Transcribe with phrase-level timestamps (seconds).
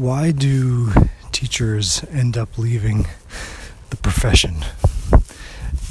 [0.00, 0.90] why do
[1.30, 3.06] teachers end up leaving
[3.90, 4.56] the profession?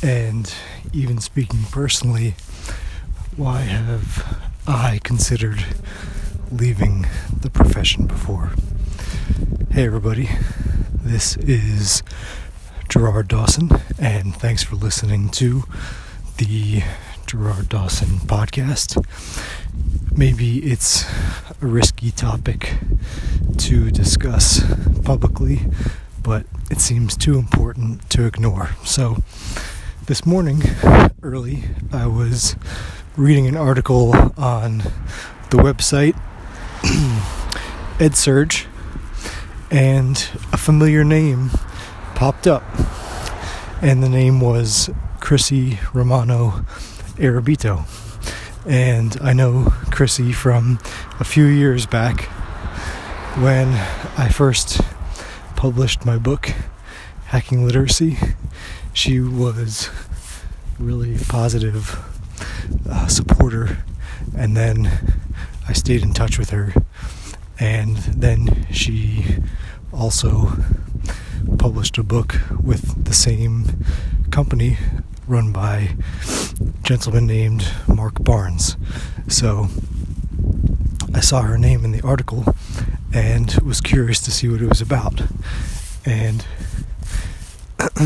[0.01, 0.51] And
[0.91, 2.33] even speaking personally,
[3.37, 5.63] why have I considered
[6.51, 7.05] leaving
[7.39, 8.53] the profession before?
[9.69, 10.27] Hey, everybody,
[10.91, 12.01] this is
[12.89, 13.69] Gerard Dawson,
[13.99, 15.65] and thanks for listening to
[16.37, 16.81] the
[17.27, 19.05] Gerard Dawson podcast.
[20.17, 21.05] Maybe it's
[21.61, 22.73] a risky topic
[23.59, 24.63] to discuss
[25.03, 25.59] publicly,
[26.23, 28.69] but it seems too important to ignore.
[28.85, 29.17] So,
[30.05, 30.61] this morning,
[31.21, 32.55] early, I was
[33.17, 34.77] reading an article on
[35.49, 36.17] the website
[37.99, 38.65] EdSurge,
[39.69, 40.15] and
[40.53, 41.49] a familiar name
[42.15, 42.63] popped up.
[43.81, 44.89] And the name was
[45.19, 46.65] Chrissy Romano
[47.17, 47.85] Arabito.
[48.65, 50.79] And I know Chrissy from
[51.19, 52.29] a few years back
[53.37, 53.69] when
[54.17, 54.81] I first
[55.55, 56.53] published my book,
[57.25, 58.17] Hacking Literacy.
[58.93, 59.89] She was
[60.79, 61.99] really positive
[62.89, 63.83] uh, supporter,
[64.35, 64.89] and then
[65.67, 66.73] I stayed in touch with her,
[67.59, 69.37] and then she
[69.93, 70.53] also
[71.57, 73.83] published a book with the same
[74.31, 74.77] company
[75.27, 75.95] run by
[76.59, 78.75] a gentleman named Mark Barnes.
[79.27, 79.67] So
[81.13, 82.55] I saw her name in the article
[83.13, 85.21] and was curious to see what it was about.
[86.05, 86.45] And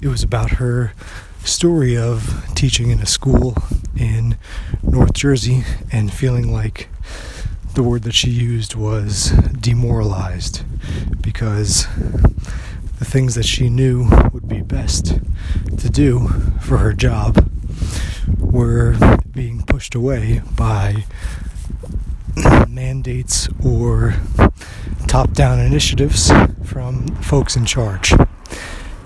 [0.00, 0.92] it was about her
[1.44, 3.56] story of teaching in a school
[3.96, 4.36] in
[4.82, 6.88] North Jersey and feeling like
[7.74, 10.62] the word that she used was demoralized
[11.20, 11.86] because
[12.98, 15.20] the things that she knew would be best
[15.78, 16.28] to do
[16.60, 17.48] for her job
[18.38, 18.96] were
[19.30, 21.04] being pushed away by
[22.68, 24.14] mandates or
[25.08, 26.30] top down initiatives
[26.62, 28.12] from folks in charge.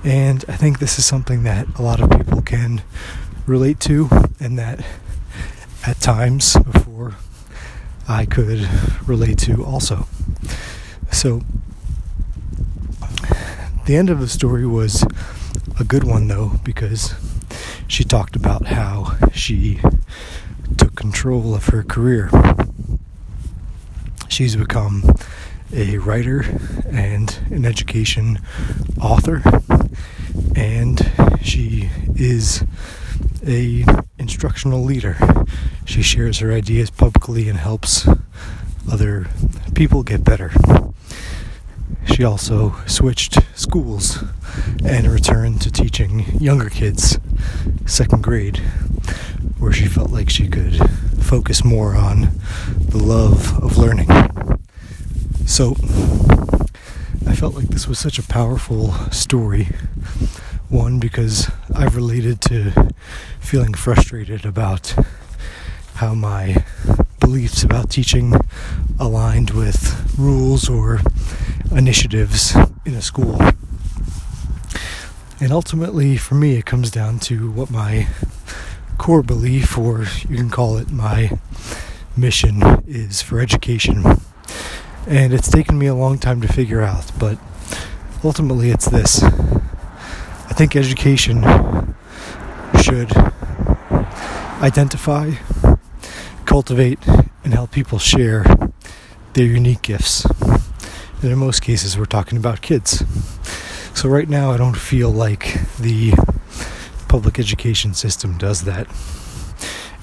[0.02, 2.82] And I think this is something that a lot of people can
[3.46, 4.08] relate to,
[4.40, 4.84] and that
[5.86, 7.14] at times before
[8.08, 8.68] I could
[9.06, 10.08] relate to also.
[11.12, 11.42] So,
[13.86, 15.06] the end of the story was
[15.78, 17.14] a good one though, because
[17.86, 19.80] she talked about how she
[20.76, 22.28] took control of her career.
[24.28, 25.14] She's become
[25.72, 26.44] a writer
[26.90, 28.38] and an education
[29.00, 29.42] author
[30.54, 31.10] and
[31.42, 32.64] she is
[33.46, 33.84] a
[34.18, 35.16] instructional leader.
[35.84, 38.06] She shares her ideas publicly and helps
[38.90, 39.26] other
[39.74, 40.52] people get better.
[42.06, 44.22] She also switched schools
[44.84, 47.18] and returned to teaching younger kids,
[47.86, 48.58] second grade,
[49.58, 50.76] where she felt like she could
[51.20, 52.30] focus more on
[52.78, 54.08] the love of learning.
[55.46, 55.76] So,
[57.26, 59.68] I felt like this was such a powerful story.
[60.68, 62.92] One, because I've related to
[63.40, 64.94] feeling frustrated about
[65.94, 66.64] how my
[67.20, 68.34] beliefs about teaching
[68.98, 71.00] aligned with rules or
[71.70, 72.54] initiatives
[72.84, 73.38] in a school.
[75.40, 78.08] And ultimately, for me, it comes down to what my
[78.96, 81.38] core belief, or you can call it my
[82.16, 84.04] mission, is for education.
[85.06, 87.38] And it's taken me a long time to figure out, but
[88.22, 89.22] ultimately, it's this.
[89.22, 91.42] I think education
[92.82, 93.10] should
[94.62, 95.32] identify,
[96.44, 97.00] cultivate,
[97.42, 98.44] and help people share
[99.32, 100.24] their unique gifts.
[101.20, 103.04] And in most cases, we're talking about kids.
[103.94, 106.12] So, right now, I don't feel like the
[107.08, 108.86] public education system does that.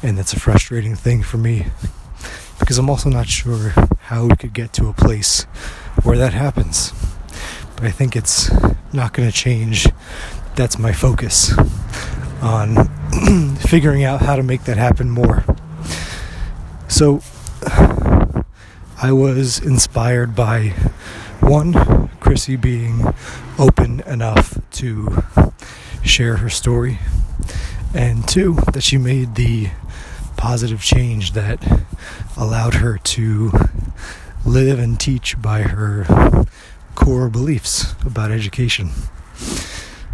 [0.03, 1.67] And that's a frustrating thing for me
[2.59, 3.73] because I'm also not sure
[4.09, 5.43] how we could get to a place
[6.01, 6.91] where that happens.
[7.75, 8.49] But I think it's
[8.91, 9.87] not going to change.
[10.55, 11.55] That's my focus
[12.41, 12.89] on
[13.57, 15.45] figuring out how to make that happen more.
[16.87, 17.21] So,
[18.99, 20.69] I was inspired by
[21.39, 23.13] one, Chrissy being
[23.59, 25.23] open enough to
[26.03, 26.97] share her story,
[27.93, 29.69] and two, that she made the
[30.35, 31.63] positive change that
[32.35, 33.51] allowed her to
[34.49, 36.47] live and teach by her
[36.95, 38.89] core beliefs about education.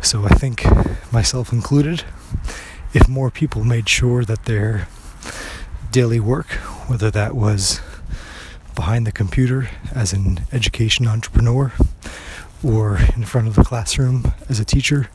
[0.02, 0.66] So I think,
[1.10, 2.04] myself included,
[2.94, 4.90] if more people made sure that their
[5.90, 6.48] daily work,
[6.88, 7.80] whether that was
[8.76, 11.72] behind the computer as an education entrepreneur,
[12.62, 15.10] or in front of the classroom as a teacher,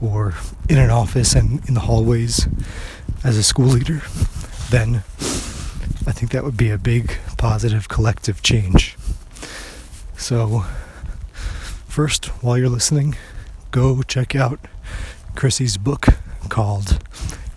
[0.00, 0.32] or
[0.66, 2.48] in an office and in the hallways
[3.22, 4.00] as a school leader,
[4.70, 5.02] then
[6.06, 8.96] I think that would be a big positive collective change.
[10.16, 10.64] So,
[11.86, 13.16] first, while you're listening,
[13.70, 14.58] go check out
[15.34, 16.06] Chrissy's book
[16.48, 16.98] called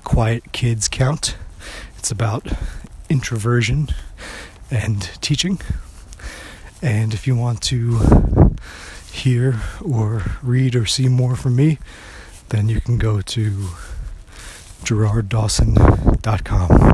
[0.03, 1.35] Quiet Kids Count.
[1.97, 2.47] It's about
[3.09, 3.89] introversion
[4.69, 5.59] and teaching.
[6.81, 8.55] And if you want to
[9.11, 11.77] hear or read or see more from me,
[12.49, 13.69] then you can go to
[14.83, 16.88] gerarddawson.com.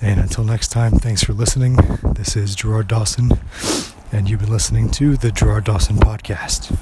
[0.00, 1.76] And until next time, thanks for listening.
[2.14, 3.30] This is Gerard Dawson,
[4.12, 6.76] and you've been listening to the Gerard Dawson Podcast.